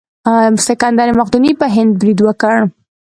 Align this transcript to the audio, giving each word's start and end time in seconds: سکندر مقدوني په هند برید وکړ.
سکندر 0.67 1.07
مقدوني 1.19 1.51
په 1.59 1.65
هند 1.75 1.91
برید 2.01 2.19
وکړ. 2.23 2.55